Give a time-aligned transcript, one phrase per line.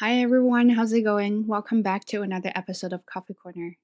[0.00, 1.46] Hi everyone, how's it going?
[1.46, 3.78] Welcome back to another episode of Coffee Corner.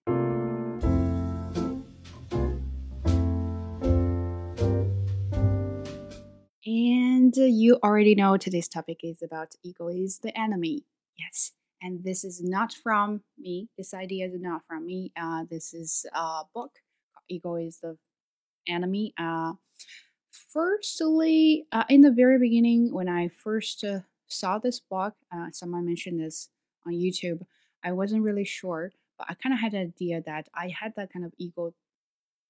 [6.66, 10.84] And you already know today's topic is about ego is the enemy.
[11.18, 13.70] Yes, and this is not from me.
[13.78, 15.12] This idea is not from me.
[15.18, 16.72] Uh, this is a book.
[17.30, 17.96] Ego is the
[18.68, 19.14] enemy.
[19.16, 19.54] Uh,
[20.30, 24.00] firstly, uh, in the very beginning, when I first uh,
[24.32, 26.48] saw this book, uh, someone mentioned this
[26.86, 27.42] on YouTube.
[27.84, 31.12] I wasn't really sure, but I kind of had an idea that I had that
[31.12, 31.74] kind of ego,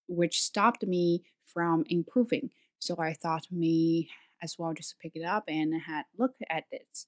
[0.09, 2.51] which stopped me from improving.
[2.79, 4.11] So I thought me
[4.43, 7.07] as well just pick it up and had look at this,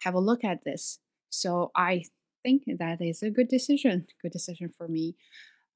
[0.00, 0.98] have a look at this.
[1.28, 2.04] So I
[2.42, 5.16] think that is a good decision, good decision for me.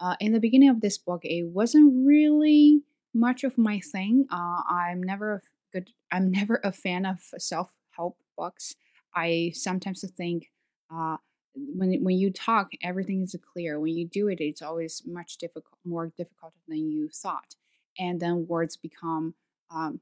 [0.00, 2.82] Uh, in the beginning of this book, it wasn't really
[3.14, 4.26] much of my thing.
[4.30, 5.42] Uh, I'm never
[5.72, 5.90] good.
[6.12, 8.74] I'm never a fan of self help books.
[9.14, 10.50] I sometimes think
[10.94, 11.16] uh,
[11.54, 13.80] when when you talk, everything is clear.
[13.80, 17.56] When you do it, it's always much difficult, more difficult than you thought,
[17.98, 19.34] and then words become
[19.70, 20.00] um,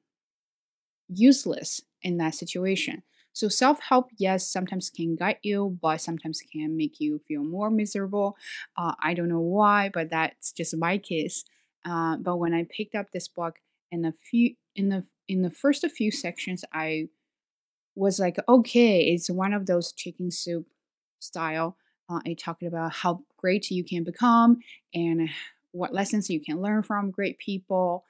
[1.08, 3.02] useless in that situation.
[3.32, 7.70] So self help, yes, sometimes can guide you, but sometimes can make you feel more
[7.70, 8.36] miserable.
[8.76, 11.44] Uh, I don't know why, but that's just my case.
[11.84, 13.58] Uh, but when I picked up this book,
[13.90, 17.08] in a few in the in the first few sections, I
[17.94, 20.66] was like, okay, it's one of those chicken soup
[21.20, 21.76] style.
[22.08, 24.58] Uh, it talked about how great you can become
[24.92, 25.28] and
[25.72, 28.04] what lessons you can learn from great people.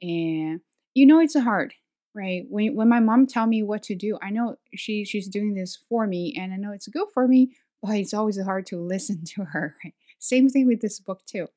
[0.00, 0.60] And
[0.94, 1.74] you know, it's hard,
[2.14, 2.44] right?
[2.48, 5.78] When when my mom tell me what to do, I know she she's doing this
[5.88, 9.24] for me, and I know it's good for me, but it's always hard to listen
[9.34, 9.74] to her.
[9.84, 9.94] Right?
[10.18, 11.48] Same thing with this book too.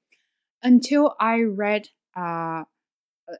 [0.63, 2.63] Until I read uh,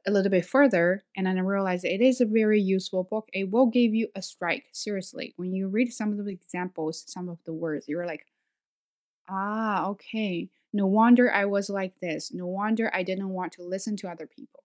[0.06, 3.28] a little bit further and then I realized it is a very useful book.
[3.32, 4.66] It will give you a strike.
[4.72, 8.26] Seriously, when you read some of the examples, some of the words, you're like,
[9.28, 10.50] ah, okay.
[10.72, 12.32] No wonder I was like this.
[12.32, 14.64] No wonder I didn't want to listen to other people.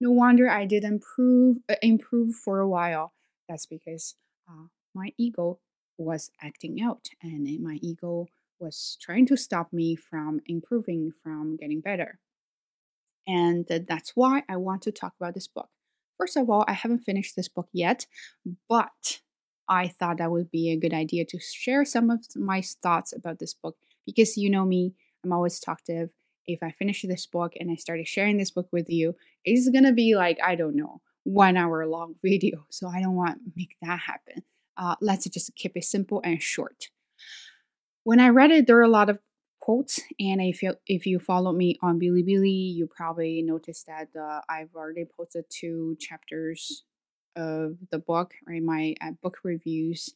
[0.00, 3.12] No wonder I didn't improve uh, improve for a while.
[3.48, 4.16] That's because
[4.48, 5.60] uh, my ego
[5.96, 8.26] was acting out, and my ego
[8.58, 12.18] was trying to stop me from improving, from getting better.
[13.26, 15.68] And that's why I want to talk about this book.
[16.18, 18.06] First of all, I haven't finished this book yet,
[18.68, 19.20] but
[19.68, 23.38] I thought that would be a good idea to share some of my thoughts about
[23.38, 23.76] this book
[24.06, 26.10] because you know me, I'm always talkative.
[26.46, 29.92] If I finish this book and I started sharing this book with you, it's gonna
[29.92, 32.66] be like, I don't know, one hour long video.
[32.70, 34.42] So I don't want to make that happen.
[34.76, 36.90] Uh, let's just keep it simple and short.
[38.02, 39.18] When I read it, there are a lot of
[39.64, 40.00] quotes.
[40.20, 44.74] And if you if you follow me on Bilibili, you probably noticed that uh, I've
[44.74, 46.84] already posted two chapters
[47.34, 48.62] of the book, right?
[48.62, 50.10] My uh, book reviews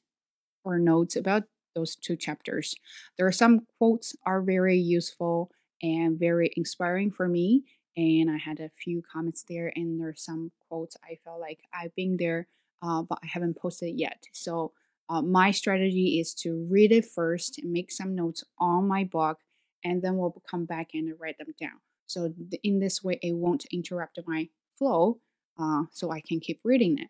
[0.64, 1.44] or notes about
[1.75, 2.75] those two chapters.
[3.16, 5.50] There are some quotes are very useful
[5.82, 7.65] and very inspiring for me.
[7.97, 11.94] And I had a few comments there, and there's some quotes I felt like I've
[11.97, 12.47] been there,
[12.82, 14.25] uh, but I haven't posted yet.
[14.32, 14.72] So
[15.09, 19.39] uh, my strategy is to read it first, and make some notes on my book,
[19.85, 21.81] and then we'll come back and write them down.
[22.07, 22.33] So
[22.63, 25.21] in this way, it won't interrupt my flow,
[25.59, 27.09] uh, so I can keep reading it.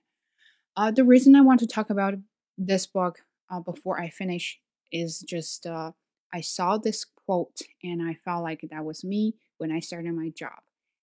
[0.77, 2.15] Uh, the reason I want to talk about
[2.57, 3.21] this book
[3.51, 4.61] uh, before I finish
[4.93, 5.93] is just uh,
[6.33, 10.31] I saw this quote and I felt like that was me when I started my
[10.31, 10.61] job.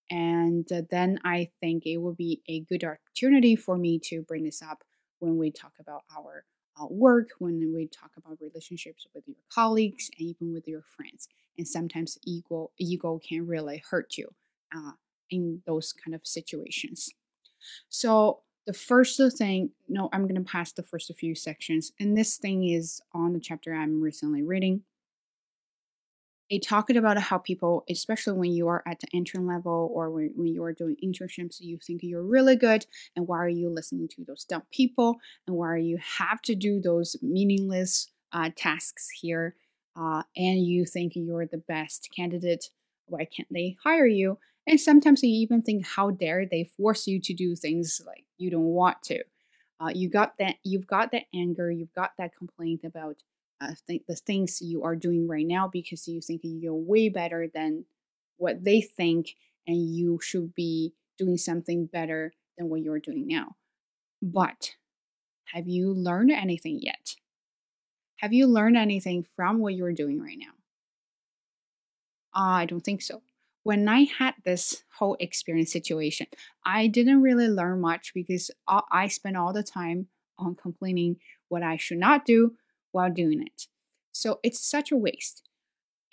[0.10, 4.44] And uh, then I think it will be a good opportunity for me to bring
[4.44, 4.84] this up
[5.20, 6.46] when we talk about our
[6.80, 11.28] uh, work, when we talk about relationships with your colleagues, and even with your friends.
[11.58, 14.28] And sometimes ego ego can really hurt you
[14.76, 14.92] uh,
[15.30, 17.10] in those kind of situations.
[17.90, 22.68] So the first thing, no, I'm gonna pass the first few sections, and this thing
[22.68, 24.82] is on the chapter I'm recently reading
[26.50, 30.32] it talked about how people, especially when you are at the intern level or when,
[30.36, 32.86] when you are doing internships, you think you're really good,
[33.16, 35.18] and why are you listening to those dumb people,
[35.48, 39.56] and why you have to do those meaningless uh, tasks here,
[39.96, 42.70] uh, and you think you're the best candidate.
[43.08, 44.38] Why can't they hire you?
[44.68, 48.50] And sometimes you even think, how dare they force you to do things like you
[48.50, 49.24] don't want to?
[49.80, 50.56] Uh, you got that.
[50.64, 51.70] You've got that anger.
[51.70, 53.18] You've got that complaint about
[53.62, 57.48] uh, th- the things you are doing right now because you think you're way better
[57.54, 57.86] than
[58.38, 59.36] what they think
[59.68, 63.56] and you should be doing something better than what you're doing now.
[64.22, 64.72] But
[65.54, 67.16] have you learned anything yet?
[68.18, 70.54] Have you learned anything from what you're doing right now?
[72.34, 73.22] I don't think so.
[73.64, 76.28] When I had this whole experience situation,
[76.66, 80.08] I didn't really learn much because I spent all the time
[80.38, 81.18] on complaining
[81.48, 82.56] what I should not do,
[82.96, 83.68] while doing it.
[84.14, 85.44] So it's such a waste.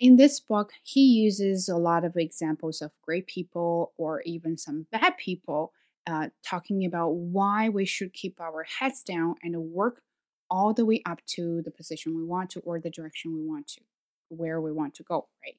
[0.01, 4.87] In this book, he uses a lot of examples of great people or even some
[4.91, 5.71] bad people,
[6.05, 10.01] uh, talking about why we should keep our heads down and work
[10.49, 13.65] all the way up to the position we want to or the direction we want
[13.67, 13.81] to,
[14.27, 15.57] where we want to go, right?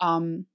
[0.00, 0.46] Um,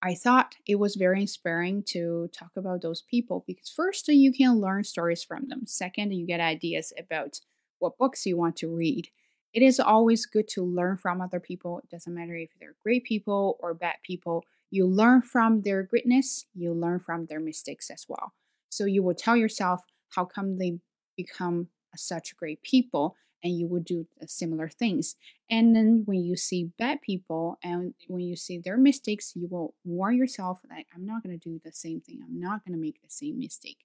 [0.00, 4.60] I thought it was very inspiring to talk about those people because first, you can
[4.60, 5.66] learn stories from them.
[5.66, 7.40] Second, you get ideas about
[7.80, 9.08] what books you want to read
[9.54, 11.78] it is always good to learn from other people.
[11.78, 14.44] It doesn't matter if they're great people or bad people.
[14.70, 18.34] You learn from their greatness, you learn from their mistakes as well.
[18.70, 20.80] So you will tell yourself how come they
[21.16, 23.14] become such great people
[23.44, 25.14] and you will do uh, similar things.
[25.48, 29.74] And then when you see bad people and when you see their mistakes, you will
[29.84, 32.20] warn yourself that I'm not going to do the same thing.
[32.24, 33.84] I'm not going to make the same mistake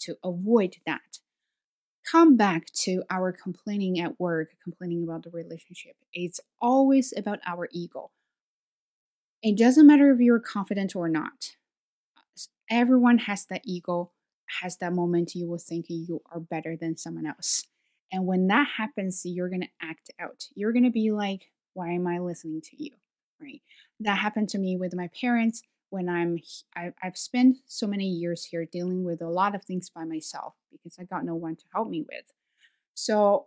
[0.00, 1.18] to avoid that
[2.10, 5.94] come back to our complaining at work, complaining about the relationship.
[6.12, 8.10] It's always about our ego.
[9.42, 11.56] It doesn't matter if you're confident or not.
[12.70, 14.12] Everyone has that ego,
[14.60, 17.66] has that moment you will think you are better than someone else.
[18.12, 20.46] And when that happens, you're going to act out.
[20.54, 22.90] You're going to be like, why am I listening to you?
[23.40, 23.62] Right?
[24.00, 26.38] That happened to me with my parents when I'm
[26.76, 30.98] I've spent so many years here dealing with a lot of things by myself because
[30.98, 32.24] I got no one to help me with.
[32.94, 33.46] So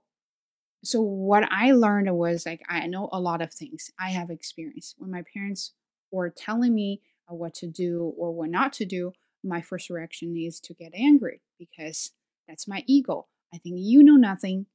[0.84, 3.90] so what I learned was like I know a lot of things.
[4.00, 4.96] I have experience.
[4.98, 5.74] When my parents
[6.12, 9.14] were telling me uh, what to do or what not to do,
[9.44, 12.12] my first reaction is to get angry because
[12.48, 13.28] that's my ego.
[13.54, 14.66] I think you know nothing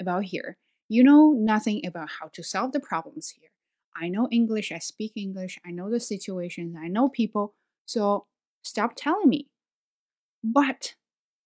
[0.00, 0.58] about here.
[0.88, 3.50] You know nothing about how to solve the problems here.
[3.96, 7.54] I know English, I speak English, I know the situations, I know people.
[7.86, 8.26] So
[8.62, 9.48] stop telling me.
[10.44, 10.94] But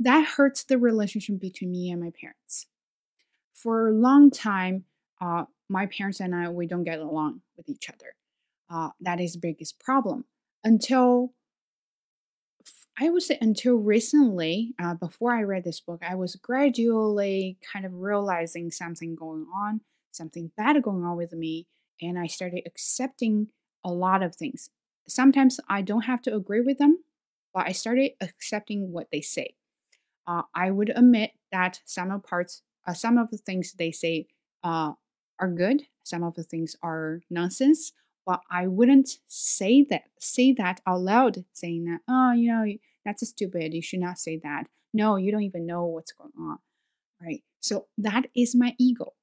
[0.00, 2.66] that hurts the relationship between me and my parents.
[3.52, 4.84] For a long time,
[5.20, 8.14] uh, my parents and I, we don't get along with each other.
[8.70, 10.24] Uh, that is the biggest problem.
[10.64, 11.34] Until
[12.98, 17.84] I would say until recently, uh, before I read this book, I was gradually kind
[17.84, 19.82] of realizing something going on,
[20.12, 21.66] something bad going on with me,
[22.00, 23.48] and I started accepting
[23.84, 24.70] a lot of things.
[25.08, 27.02] Sometimes I don't have to agree with them,
[27.54, 29.54] but I started accepting what they say.
[30.26, 34.26] Uh, I would admit that some of parts, uh, some of the things they say
[34.62, 34.92] uh,
[35.38, 35.82] are good.
[36.04, 37.92] Some of the things are nonsense.
[38.26, 42.64] But I wouldn't say that say that out loud, saying that oh, you know,
[43.04, 43.74] that's stupid.
[43.74, 44.64] You should not say that.
[44.92, 46.58] No, you don't even know what's going on,
[47.20, 47.42] right?
[47.60, 49.14] So that is my ego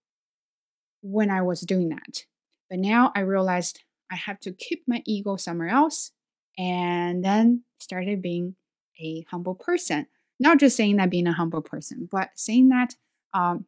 [1.01, 2.25] when I was doing that.
[2.69, 6.11] But now I realized I have to keep my ego somewhere else
[6.57, 8.55] and then started being
[8.99, 10.07] a humble person.
[10.39, 12.95] Not just saying that being a humble person, but saying that
[13.33, 13.65] um,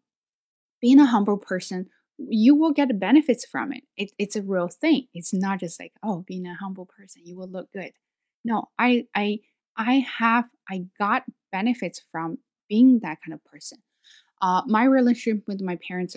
[0.82, 1.88] being a humble person,
[2.18, 3.84] you will get benefits from it.
[3.98, 4.12] it.
[4.18, 5.08] It's a real thing.
[5.14, 7.92] It's not just like, oh, being a humble person, you will look good.
[8.44, 9.40] No, I I
[9.78, 13.80] I have I got benefits from being that kind of person.
[14.42, 16.16] Uh, my relationship with my parents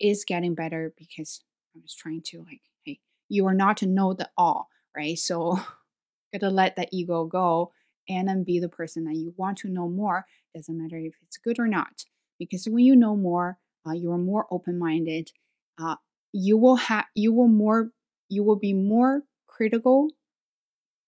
[0.00, 1.42] is getting better because
[1.74, 5.18] I was trying to like, hey, you are not to know the all, right?
[5.18, 5.60] So
[6.32, 7.72] gotta let that ego go
[8.08, 10.26] and then be the person that you want to know more.
[10.54, 12.04] Doesn't matter if it's good or not,
[12.38, 15.30] because when you know more, uh, you are more open-minded.
[15.78, 15.96] Uh,
[16.32, 17.90] you will have you will more
[18.28, 20.10] you will be more critical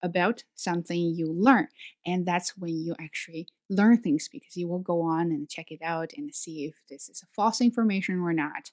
[0.02, 1.68] about something you learn
[2.06, 5.80] and that's when you actually learn things because you will go on and check it
[5.82, 8.70] out and see if this is a false information or not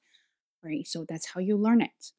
[0.63, 0.87] right?
[0.87, 2.11] So that's how you learn it.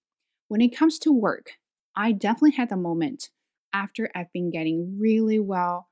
[0.48, 1.52] When it comes to work,
[1.96, 3.30] I definitely had a moment
[3.72, 5.87] after I've been getting really well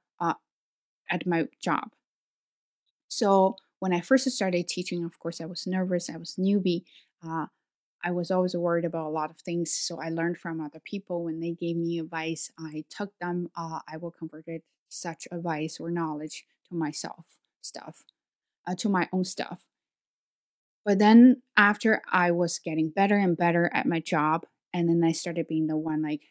[1.11, 1.91] at my job.
[3.09, 6.11] So when I first started teaching, of course, I was nervous.
[6.11, 6.85] I was newbie.
[7.27, 7.47] Uh,
[8.05, 9.73] I was always worried about a lot of things.
[9.73, 12.51] So I learned from other people when they gave me advice.
[12.59, 13.51] I took them.
[13.57, 17.25] Uh, I will convert it such advice or knowledge to myself
[17.63, 18.05] stuff,
[18.67, 19.67] uh, to my own stuff.
[20.85, 25.13] But then after I was getting better and better at my job, and then I
[25.13, 26.23] started being the one like,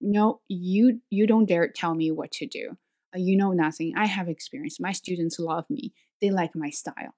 [0.00, 2.76] no, you you don't dare tell me what to do.
[3.14, 3.94] Uh, you know nothing.
[3.96, 4.80] I have experience.
[4.80, 5.92] My students love me.
[6.20, 7.14] They like my style.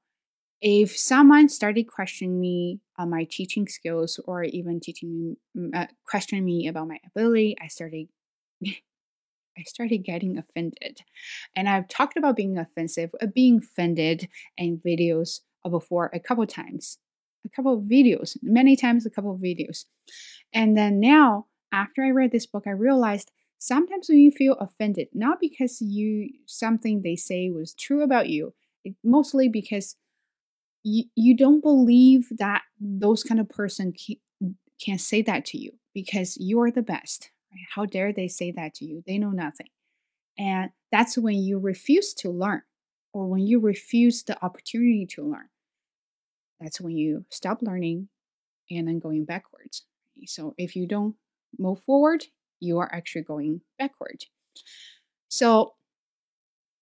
[0.61, 6.45] If someone started questioning me on my teaching skills or even teaching me, uh, questioning
[6.45, 8.09] me about my ability, I started
[9.57, 11.03] I started getting offended.
[11.55, 16.99] And I've talked about being offensive, uh, being offended in videos before a couple times,
[17.45, 19.85] a couple of videos, many times, a couple of videos.
[20.53, 25.09] And then now, after I read this book, I realized sometimes when you feel offended,
[25.13, 29.97] not because you something they say was true about you, it, mostly because
[30.83, 35.73] you, you don't believe that those kind of person can, can say that to you
[35.95, 37.31] because you are the best.
[37.53, 37.67] Right?
[37.75, 39.03] How dare they say that to you?
[39.07, 39.69] They know nothing.
[40.39, 42.63] And that's when you refuse to learn
[43.13, 45.49] or when you refuse the opportunity to learn.
[46.61, 48.09] That's when you stop learning
[48.71, 49.85] and then going backwards.
[50.27, 51.15] So if you don't
[51.59, 52.25] move forward,
[52.65, 54.25] you are actually going backward.
[55.29, 55.75] So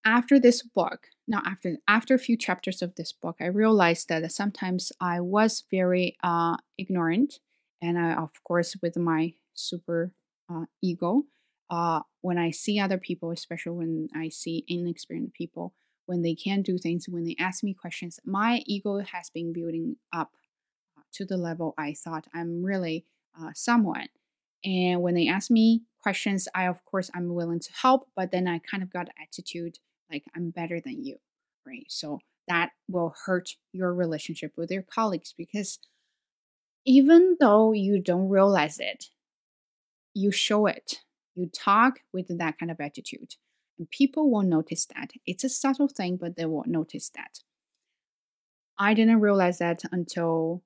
[0.04, 4.30] after this book, now after after a few chapters of this book, I realized that
[4.32, 7.40] sometimes I was very uh, ignorant,
[7.80, 10.12] and I, of course, with my super
[10.50, 11.24] uh, ego,
[11.70, 15.74] uh, when I see other people, especially when I see inexperienced people,
[16.06, 19.96] when they can't do things, when they ask me questions, my ego has been building
[20.12, 20.32] up
[21.12, 23.06] to the level I thought I'm really
[23.40, 24.08] uh, someone.
[24.64, 28.46] And when they ask me questions, I of course I'm willing to help, but then
[28.48, 29.78] I kind of got attitude
[30.10, 31.18] like I'm better than you,
[31.66, 31.86] right?
[31.88, 35.78] So that will hurt your relationship with your colleagues because
[36.84, 39.06] even though you don't realize it,
[40.14, 41.00] you show it.
[41.34, 43.36] You talk with that kind of attitude.
[43.78, 45.12] And people will notice that.
[45.26, 47.40] It's a subtle thing, but they will notice that.
[48.78, 50.62] I didn't realize that until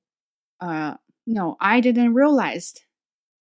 [0.60, 0.94] uh
[1.26, 2.74] no, I didn't realize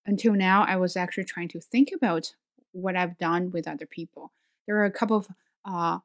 [0.05, 2.33] until now I was actually trying to think about
[2.71, 4.31] what I've done with other people.
[4.67, 5.27] There are a couple of
[5.63, 5.99] uh,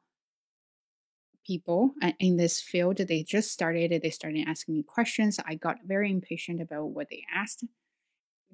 [1.45, 2.97] people in this field.
[2.97, 4.01] They just started.
[4.01, 5.39] They started asking me questions.
[5.45, 7.65] I got very impatient about what they asked,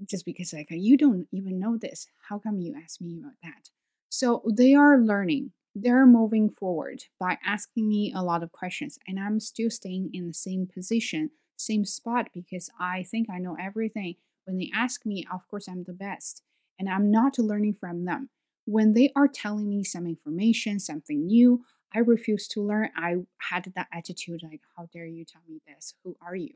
[0.06, 2.08] just because like you don't even know this.
[2.30, 3.70] How come you ask me about that?
[4.10, 5.52] So they are learning.
[5.76, 10.28] They're moving forward by asking me a lot of questions, and I'm still staying in
[10.28, 14.16] the same position, same spot because I think I know everything.
[14.48, 16.42] When they ask me, of course, I'm the best,
[16.80, 18.30] and I'm not learning from them
[18.68, 21.64] when they are telling me some information, something new,
[21.96, 22.90] I refuse to learn.
[22.98, 25.94] I had that attitude like, how dare you tell me this?
[26.04, 26.56] Who are you?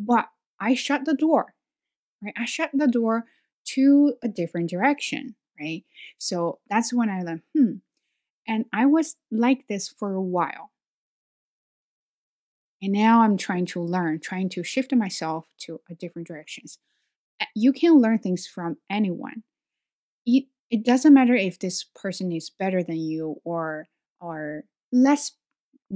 [0.00, 1.54] But I shut the door,
[2.22, 2.32] right?
[2.34, 3.26] I shut the door
[3.74, 5.84] to a different direction, right?
[6.16, 7.72] So that's when I learned, hmm.
[8.46, 10.70] And I was like this for a while.
[12.80, 16.78] And now I'm trying to learn, trying to shift myself to a different directions.
[17.54, 19.42] You can learn things from anyone
[20.70, 23.86] it doesn't matter if this person is better than you or
[24.20, 25.32] or less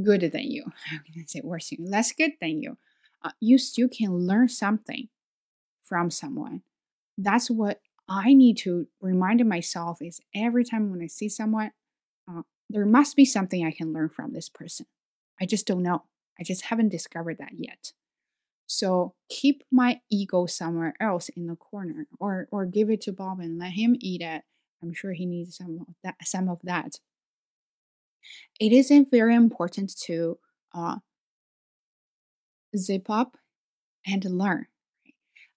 [0.02, 0.64] good than you.
[0.87, 1.70] How can I say worse?
[1.70, 1.90] Than you?
[1.90, 2.78] Less good than you.
[3.22, 5.08] Uh, you still can learn something
[5.82, 6.62] from someone.
[7.18, 11.70] That's what I need to remind myself is every time when I see someone,
[12.28, 14.87] uh, there must be something I can learn from this person.
[15.40, 16.04] I just don't know.
[16.38, 17.92] I just haven't discovered that yet.
[18.83, 23.41] So keep my ego somewhere else in the corner, or or give it to Bob
[23.41, 24.43] and let him eat it
[24.83, 26.17] I'm sure he needs some of that.
[26.27, 26.99] Some of that.
[28.61, 30.39] It is very important to
[30.75, 30.97] uh,
[32.77, 33.37] zip up
[34.07, 34.67] and learn.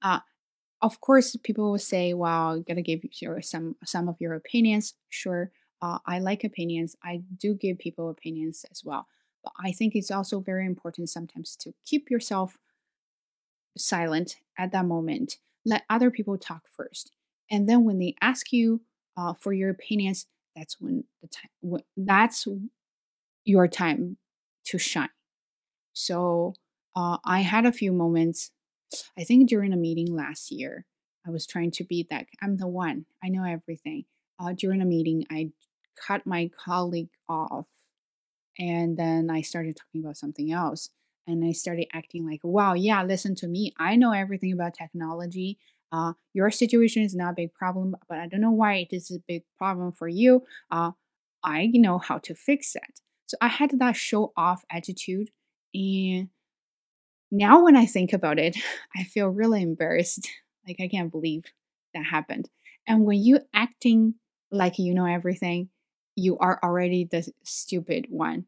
[0.01, 0.22] Uh,
[0.82, 5.51] of course, people will say, "Well, gotta give your some some of your opinions." Sure,
[5.82, 6.96] uh, I like opinions.
[7.03, 9.08] I do give people opinions as well,
[9.44, 12.58] but I think it's also very important sometimes to keep yourself
[13.77, 15.38] silent at that moment.
[15.65, 17.12] Let other people talk first,
[17.50, 18.82] and then when they ask you
[19.17, 22.48] uh, for your opinions, that's when the time that's
[23.44, 24.17] your time
[24.65, 25.10] to shine.
[25.94, 26.53] So
[26.96, 28.51] uh, I had a few moments.
[29.17, 30.86] I think during a meeting last year,
[31.25, 33.05] I was trying to be that I'm the one.
[33.24, 34.05] I know everything.
[34.39, 35.51] Uh, during a meeting, I
[35.96, 37.67] cut my colleague off,
[38.60, 40.89] and then I started talking about something else.
[41.27, 43.74] And I started acting like, wow, yeah, listen to me.
[43.79, 45.58] I know everything about technology
[45.96, 49.12] uh, your situation is not a big problem, but I don't know why it is
[49.12, 50.44] a big problem for you.
[50.70, 50.91] Uh,
[51.44, 53.00] I know how to fix it.
[53.27, 55.29] So I had that show off attitude.
[55.74, 56.29] And
[57.32, 58.58] now when I think about it,
[58.96, 60.27] I feel really embarrassed.
[60.67, 61.44] Like I can't believe
[61.94, 62.50] that happened.
[62.88, 64.15] And when you acting
[64.50, 65.70] like you know everything,
[66.15, 68.48] you are already the stupid one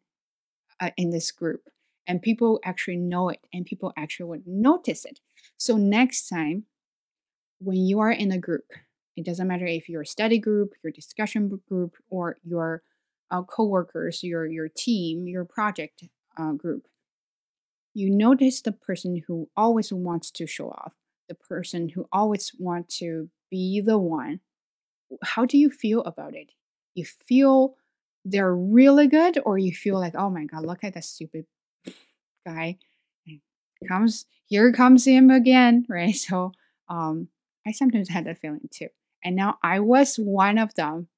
[0.80, 1.62] uh, in this group.
[2.08, 5.20] And people actually know it and people actually would notice it.
[5.58, 6.64] So next time
[7.60, 8.72] when you are in a group,
[9.18, 12.84] it doesn't matter if you're a study group, your discussion group, or your
[13.32, 16.04] uh, coworkers, your your team, your project
[16.38, 16.88] uh, group.
[17.94, 20.94] You notice the person who always wants to show off,
[21.28, 24.40] the person who always wants to be the one.
[25.24, 26.52] How do you feel about it?
[26.94, 27.76] You feel
[28.24, 31.46] they're really good, or you feel like, oh my god, look at that stupid
[32.48, 32.78] guy.
[33.88, 36.16] Comes here comes him again, right?
[36.16, 36.52] So
[36.90, 37.28] um
[37.66, 38.88] I sometimes had that feeling too.
[39.24, 41.10] And now I was one of them.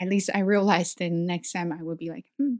[0.00, 2.56] At least I realized that next time I would be like, hmm.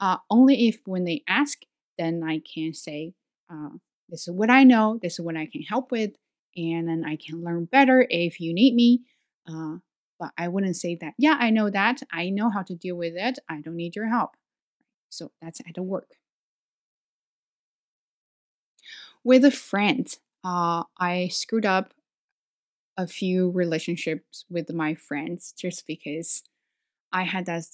[0.00, 1.58] Uh, only if when they ask,
[1.98, 3.14] then I can say,
[3.50, 3.68] uh,
[4.08, 6.12] this is what I know, this is what I can help with,
[6.56, 9.02] and then I can learn better if you need me.
[9.48, 9.76] Uh,
[10.18, 12.02] but I wouldn't say that, yeah, I know that.
[12.12, 13.38] I know how to deal with it.
[13.48, 14.30] I don't need your help.
[15.08, 16.08] So that's at the work.
[19.24, 20.06] With a friend,
[20.44, 21.94] uh, I screwed up
[22.96, 26.42] a few relationships with my friends just because
[27.12, 27.64] I had that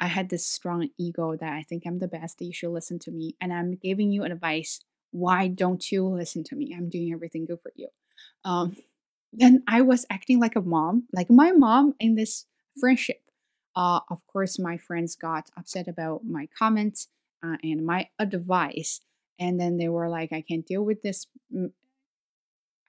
[0.00, 2.98] I had this strong ego that I think I'm the best, that you should listen
[3.00, 4.80] to me, and I'm giving you advice.
[5.10, 6.74] Why don't you listen to me?
[6.76, 7.88] I'm doing everything good for you.
[8.44, 8.76] Um,
[9.32, 12.46] then I was acting like a mom, like my mom in this
[12.78, 13.20] friendship.
[13.76, 17.08] Uh, of course, my friends got upset about my comments
[17.44, 19.00] uh, and my advice,
[19.38, 21.26] and then they were like, "I can't deal with this.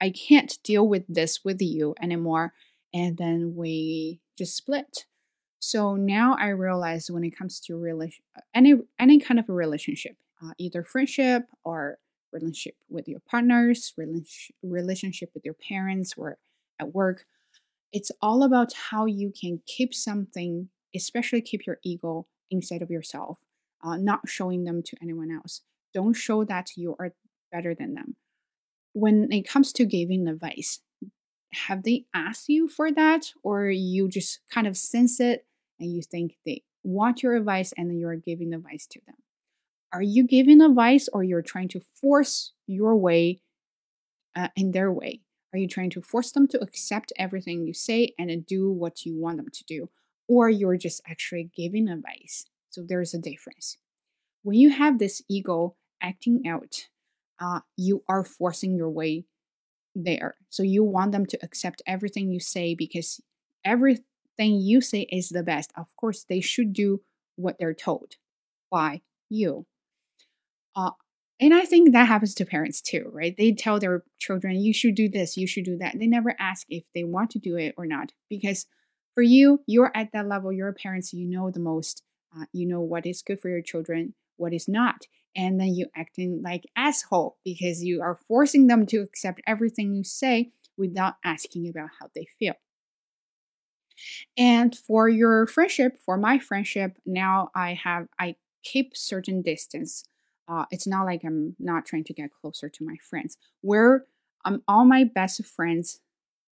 [0.00, 2.52] I can't deal with this with you anymore."
[2.92, 5.06] And then we just split.
[5.58, 8.24] So now I realize when it comes to relation,
[8.54, 11.98] any any kind of a relationship, uh, either friendship or
[12.32, 13.94] relationship with your partners,
[14.62, 16.38] relationship with your parents, or
[16.78, 17.24] at work,
[17.92, 23.38] it's all about how you can keep something, especially keep your ego inside of yourself,
[23.82, 25.62] uh, not showing them to anyone else.
[25.96, 27.14] Don't show that you are
[27.50, 28.16] better than them.
[28.92, 30.80] When it comes to giving advice,
[31.54, 33.32] have they asked you for that?
[33.42, 35.46] Or you just kind of sense it
[35.80, 39.16] and you think they want your advice and you're giving advice to them?
[39.90, 43.40] Are you giving advice or you're trying to force your way
[44.36, 45.22] uh, in their way?
[45.54, 49.18] Are you trying to force them to accept everything you say and do what you
[49.18, 49.88] want them to do?
[50.28, 52.44] Or you're just actually giving advice?
[52.68, 53.78] So there's a difference.
[54.42, 56.88] When you have this ego acting out
[57.40, 59.24] uh, you are forcing your way
[59.94, 60.36] there.
[60.50, 63.20] So you want them to accept everything you say because
[63.64, 64.04] everything
[64.38, 65.72] you say is the best.
[65.76, 67.02] Of course, they should do
[67.36, 68.12] what they're told
[68.70, 69.66] by you.
[70.74, 70.90] Uh,
[71.40, 73.34] and I think that happens to parents too, right?
[73.36, 75.98] They tell their children, you should do this, you should do that.
[75.98, 78.12] They never ask if they want to do it or not.
[78.30, 78.66] Because
[79.14, 82.02] for you, you're at that level, you're parents, you know the most.
[82.34, 85.86] Uh, you know what is good for your children, what is not and then you
[85.94, 91.68] acting like asshole because you are forcing them to accept everything you say without asking
[91.68, 92.54] about how they feel.
[94.36, 100.04] And for your friendship, for my friendship, now I have I keep certain distance.
[100.48, 103.36] Uh, it's not like I'm not trying to get closer to my friends.
[103.60, 104.04] Where
[104.44, 106.00] um, all my best friends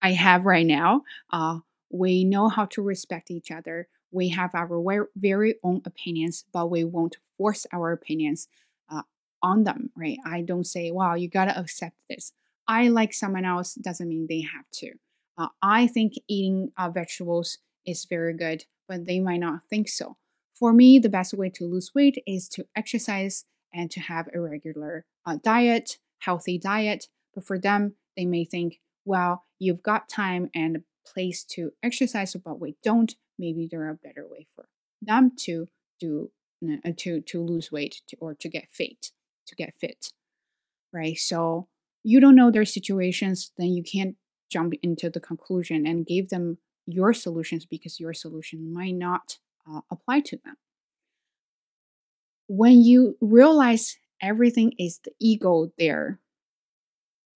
[0.03, 3.89] I have right now, uh, we know how to respect each other.
[4.15, 8.49] We have our very own opinions, but we won't force our opinions
[9.45, 10.19] on them, right?
[10.25, 12.33] I don't say, wow, you got to accept this.
[12.67, 14.93] I like someone else doesn't mean they have to.
[15.37, 20.17] Uh, I think eating uh, vegetables is very good, but they might not think so.
[20.55, 24.41] For me, the best way to lose weight is to exercise and to have a
[24.41, 27.09] regular uh, diet, healthy diet.
[27.35, 32.35] But for them, they may think, well, you've got time and a place to exercise,
[32.35, 33.15] but we don't.
[33.39, 34.67] Maybe there are a better way for
[35.03, 35.69] them to
[36.01, 36.31] do
[36.65, 39.11] uh, to to lose weight to, or to get fit
[39.47, 40.13] to get fit,
[40.93, 41.19] right?
[41.19, 41.69] So
[42.03, 44.17] you don't know their situations, then you can't
[44.51, 49.81] jump into the conclusion and give them your solutions because your solution might not uh,
[49.91, 50.57] apply to them.
[52.47, 56.21] When you realize everything is the ego there,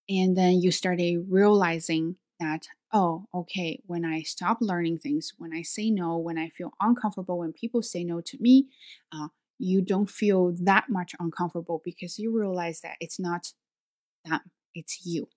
[0.09, 5.63] and then you started realizing that, oh, okay, when I stop learning things, when I
[5.63, 8.69] say no, when I feel uncomfortable, when people say no to me,
[9.13, 13.53] uh, you don't feel that much uncomfortable because you realize that it's not
[14.25, 14.41] them,
[14.75, 15.29] it's you.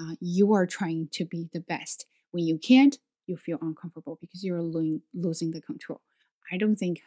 [0.00, 2.06] Uh, you are trying to be the best.
[2.30, 6.00] When you can't, you feel uncomfortable because you're lo- losing the control.
[6.52, 7.00] I don't think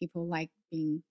[0.00, 1.02] people like being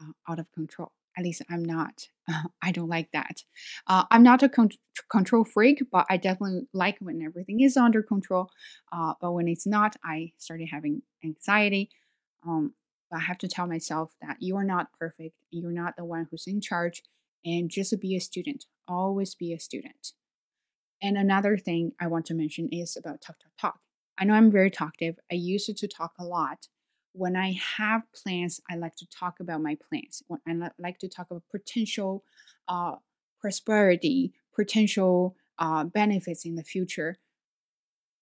[0.00, 0.92] uh, out of control.
[1.20, 2.08] At least I'm not.
[2.26, 3.44] Uh, I don't like that.
[3.86, 4.70] Uh, I'm not a con-
[5.10, 8.48] control freak, but I definitely like when everything is under control.
[8.90, 11.90] Uh, but when it's not, I started having anxiety.
[12.46, 12.72] Um,
[13.10, 15.34] but I have to tell myself that you are not perfect.
[15.50, 17.02] You're not the one who's in charge.
[17.44, 18.64] And just be a student.
[18.88, 20.12] Always be a student.
[21.02, 23.80] And another thing I want to mention is about talk, talk, talk.
[24.18, 25.16] I know I'm very talkative.
[25.30, 26.68] I used to talk a lot.
[27.12, 30.22] When I have plans, I like to talk about my plans.
[30.28, 32.24] When I like to talk about potential
[32.68, 32.96] uh,
[33.40, 37.18] prosperity, potential uh, benefits in the future.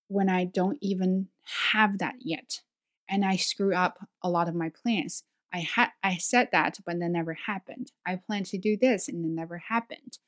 [0.08, 1.28] When I don't even
[1.72, 2.62] have that yet,
[3.08, 5.24] and I screw up a lot of my plans.
[5.52, 7.92] I had I said that, but that never happened.
[8.06, 10.18] I planned to do this, and it never happened.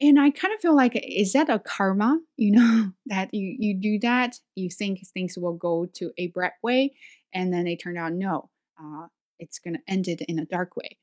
[0.00, 2.20] And I kind of feel like, is that a karma?
[2.36, 6.52] You know, that you you do that, you think things will go to a bright
[6.62, 6.94] way,
[7.32, 9.06] and then they turn out no, uh,
[9.38, 10.98] it's gonna end it in a dark way.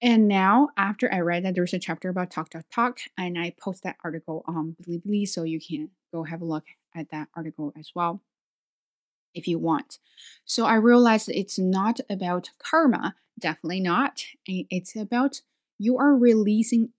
[0.00, 3.54] And now, after I read that there's a chapter about Talk Talk Talk, and I
[3.58, 7.72] post that article on Bilibili, so you can go have a look at that article
[7.78, 8.20] as well
[9.34, 9.98] if you want.
[10.44, 14.24] So I realized it's not about karma, definitely not.
[14.46, 15.40] It's about
[15.78, 16.90] you are releasing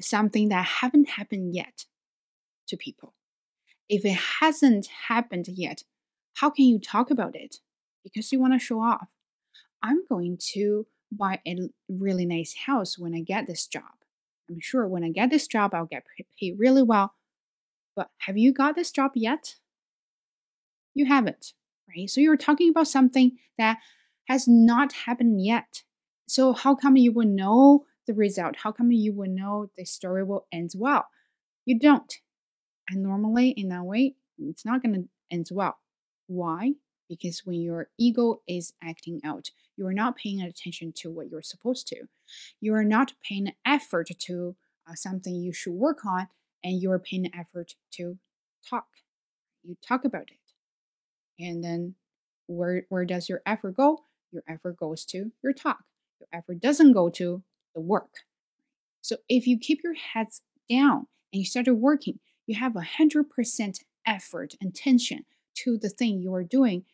[0.00, 1.84] something that haven't happened yet
[2.68, 3.14] to people.
[3.88, 5.82] If it hasn't happened yet,
[6.34, 7.56] how can you talk about it?
[8.02, 9.08] Because you want to show off.
[9.82, 11.56] I'm going to buy a
[11.88, 13.82] really nice house when I get this job.
[14.48, 16.04] I'm sure when I get this job, I'll get
[16.40, 17.14] paid really well.
[17.96, 19.56] But have you got this job yet?
[20.94, 21.52] You haven't,
[21.88, 22.08] right?
[22.08, 23.78] So you're talking about something that
[24.28, 25.82] has not happened yet.
[26.26, 28.56] So how come you would know the result?
[28.62, 31.06] How come you will know the story will end well?
[31.64, 32.12] You don't.
[32.88, 35.78] And normally in that way, it's not going to end well.
[36.26, 36.72] Why?
[37.08, 41.42] Because when your ego is acting out, you are not paying attention to what you're
[41.42, 42.04] supposed to.
[42.60, 44.56] You are not paying effort to
[44.88, 46.28] uh, something you should work on,
[46.62, 48.18] and you are paying effort to
[48.68, 48.86] talk.
[49.62, 51.42] You talk about it.
[51.44, 51.94] And then
[52.46, 54.00] where, where does your effort go?
[54.30, 55.84] Your effort goes to your talk.
[56.20, 57.42] Your effort doesn't go to
[57.74, 58.10] the work.
[59.02, 63.30] So if you keep your heads down and you started working, you have a hundred
[63.30, 65.24] percent effort and tension
[65.56, 66.84] to the thing you are doing,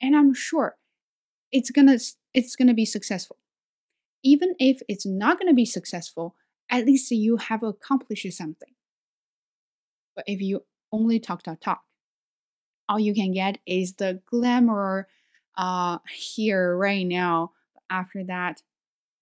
[0.00, 0.76] and I'm sure
[1.52, 1.98] it's gonna
[2.34, 3.36] it's gonna be successful.
[4.22, 6.34] Even if it's not gonna be successful,
[6.70, 8.74] at least you have accomplished something.
[10.14, 11.82] But if you only talk talk talk,
[12.88, 15.08] all you can get is the glamour
[15.56, 17.52] uh, here right now.
[17.90, 18.62] After that,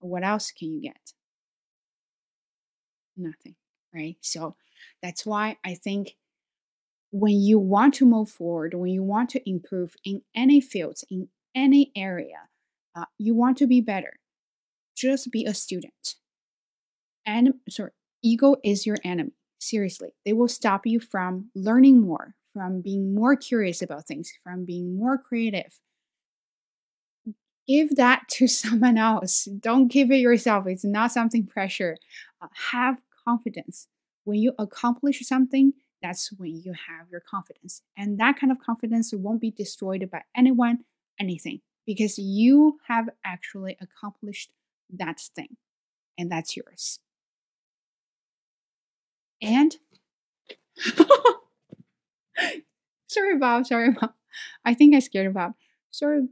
[0.07, 1.13] what else can you get?
[3.17, 3.57] Nothing,
[3.95, 4.17] right?
[4.21, 4.57] So
[5.03, 6.17] that's why I think
[7.11, 11.29] when you want to move forward, when you want to improve in any fields, in
[11.55, 12.49] any area,
[12.95, 14.19] uh, you want to be better,
[14.97, 16.17] just be a student.
[17.25, 17.93] And sorry,
[18.23, 19.33] ego is your enemy.
[19.59, 24.65] Seriously, they will stop you from learning more, from being more curious about things, from
[24.65, 25.81] being more creative.
[27.67, 29.45] Give that to someone else.
[29.45, 30.67] Don't give it yourself.
[30.67, 31.97] It's not something pressure.
[32.41, 33.89] Uh, have confidence.
[34.25, 37.83] When you accomplish something, that's when you have your confidence.
[37.97, 40.85] And that kind of confidence won't be destroyed by anyone,
[41.19, 44.51] anything, because you have actually accomplished
[44.93, 45.57] that thing,
[46.19, 47.01] and that's yours.
[49.43, 49.77] And
[53.09, 53.67] sorry, Bob.
[53.67, 54.13] Sorry, Bob.
[54.65, 55.55] I think I scared Bob.
[55.97, 56.27] Sorry,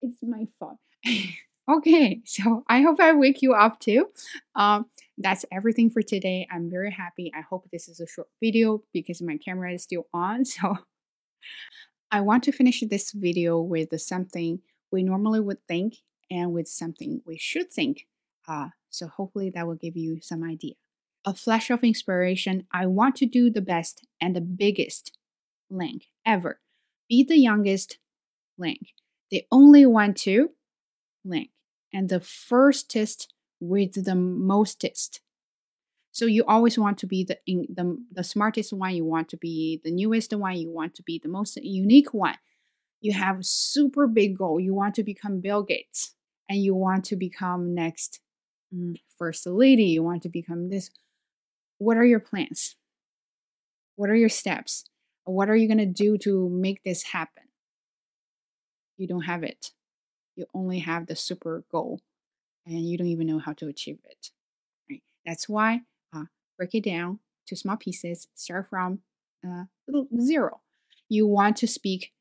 [0.00, 0.78] it's my fault.
[1.70, 4.06] okay, so I hope I wake you up too.
[4.54, 4.86] Um,
[5.18, 6.48] that's everything for today.
[6.50, 7.30] I'm very happy.
[7.36, 10.44] I hope this is a short video because my camera is still on.
[10.54, 10.78] So
[12.10, 14.60] I want to finish this video with something
[14.90, 15.96] we normally would think
[16.30, 18.06] and with something we should think.
[18.48, 20.76] Uh, so hopefully that will give you some idea.
[21.26, 22.66] A flash of inspiration.
[22.72, 25.18] I want to do the best and the biggest
[25.68, 26.60] link ever.
[27.08, 27.98] Be the youngest
[28.58, 28.88] link.
[29.30, 30.50] The only one to
[31.24, 31.50] link.
[31.92, 35.20] And the firstest with the mostest.
[36.12, 38.94] So you always want to be the in, the the smartest one.
[38.94, 40.56] You want to be the newest one.
[40.56, 42.36] You want to be the most unique one.
[43.00, 44.58] You have a super big goal.
[44.58, 46.14] You want to become Bill Gates,
[46.48, 48.20] and you want to become next
[48.74, 49.84] mm, first lady.
[49.84, 50.90] You want to become this.
[51.78, 52.74] What are your plans?
[53.94, 54.84] What are your steps?
[55.28, 57.44] What are you gonna do to make this happen?
[58.96, 59.72] You don't have it.
[60.36, 62.00] You only have the super goal
[62.66, 64.30] and you don't even know how to achieve it.
[64.90, 65.02] Right?
[65.26, 65.82] That's why
[66.14, 66.24] uh,
[66.56, 68.28] break it down to small pieces.
[68.34, 69.00] Start from
[69.46, 69.64] uh,
[70.18, 70.60] zero.
[71.10, 72.12] You want to speak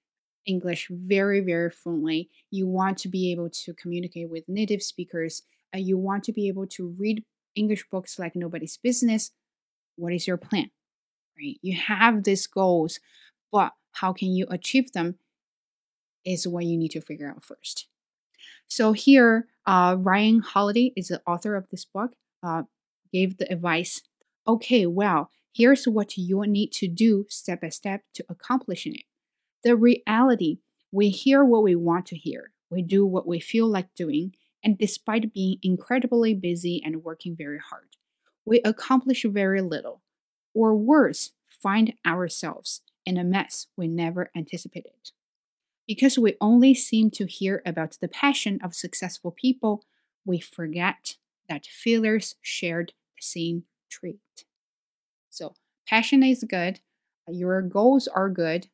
[0.46, 2.30] English very, very fluently.
[2.52, 5.44] You want to be able to communicate with native speakers.
[5.74, 7.24] Uh, you want to be able to read
[7.56, 9.32] English books like nobody's business.
[9.96, 10.72] What is your plan?
[11.38, 11.58] Right?
[11.62, 13.00] You have these goals,
[13.52, 15.20] but how can you achieve them
[16.28, 17.88] is what you need to figure out first.
[18.68, 22.12] So here, uh, Ryan Holiday is the author of this book.
[22.44, 22.64] Uh,
[23.14, 24.02] gave the advice.
[24.46, 29.06] Okay, well, here's what you need to do step by step to accomplishing it.
[29.64, 30.60] The reality:
[30.92, 32.52] we hear what we want to hear.
[32.70, 37.60] We do what we feel like doing, and despite being incredibly busy and working very
[37.60, 37.96] hard,
[38.46, 40.02] we accomplish very little,
[40.54, 45.12] or worse, find ourselves in a mess we never anticipated.
[45.88, 49.86] Because we only seem to hear about the passion of successful people,
[50.26, 51.16] we forget
[51.48, 54.46] that failures shared the same trait.
[55.30, 55.56] So,
[55.88, 56.82] passion is good,
[57.28, 58.68] uh, your goals are good.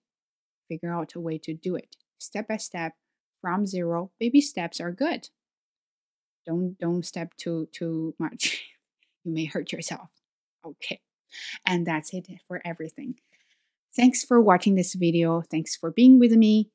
[0.67, 2.93] Figure out a way to do it step by step
[3.41, 4.11] from zero.
[4.19, 5.29] Baby steps are good.
[6.45, 8.63] don't don't step too too much
[9.23, 10.09] you may hurt yourself
[10.65, 10.99] okay
[11.65, 13.15] and that's it for everything.
[13.95, 15.41] Thanks for watching this video.
[15.41, 16.69] Thanks for being with me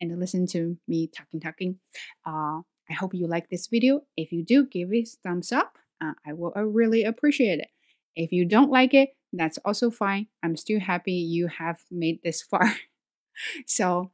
[0.00, 1.78] and listen to me talking talking.
[2.26, 4.00] Uh, i hope you like this video.
[4.16, 5.78] If you do give it a thumbs up.
[6.00, 7.68] Uh, i will uh, really appreciate it.
[8.16, 10.28] If you don't like it that's also fine.
[10.42, 12.74] I'm still happy you have made this far.
[13.66, 14.12] So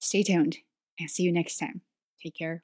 [0.00, 0.58] stay tuned
[1.00, 1.80] and see you next time.
[2.22, 2.62] Take care